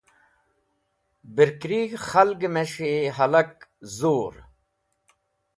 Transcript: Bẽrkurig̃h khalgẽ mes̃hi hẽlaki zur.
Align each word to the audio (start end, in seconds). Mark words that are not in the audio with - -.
Bẽrkurig̃h 1.35 1.97
khalgẽ 2.09 2.49
mes̃hi 2.55 2.93
hẽlaki 3.17 3.65
zur. 3.97 4.33